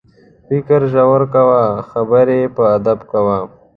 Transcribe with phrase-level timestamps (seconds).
[0.47, 3.37] فکر ژور کوه، خبرې په ادب کوه.